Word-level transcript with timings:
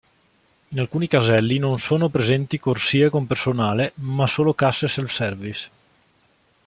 In 0.69 0.79
alcuni 0.79 1.07
caselli 1.07 1.59
non 1.59 1.77
sono 1.77 2.09
presenti 2.09 2.59
corsie 2.59 3.09
con 3.11 3.27
personale 3.27 3.91
ma 3.97 4.25
solo 4.25 4.55
casse 4.55 4.87
self-service. 4.87 5.69